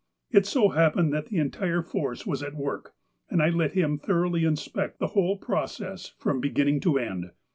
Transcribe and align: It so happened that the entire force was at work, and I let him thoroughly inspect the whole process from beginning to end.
It 0.31 0.47
so 0.47 0.69
happened 0.69 1.13
that 1.13 1.27
the 1.27 1.37
entire 1.37 1.83
force 1.83 2.25
was 2.25 2.41
at 2.41 2.55
work, 2.55 2.95
and 3.29 3.39
I 3.39 3.49
let 3.51 3.73
him 3.73 3.99
thoroughly 3.99 4.45
inspect 4.45 4.97
the 4.97 5.09
whole 5.13 5.37
process 5.37 6.13
from 6.17 6.41
beginning 6.41 6.79
to 6.79 6.97
end. 6.97 7.29